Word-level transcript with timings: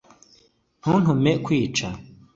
Ntuntume 0.79 1.29
nkwica 1.39 1.87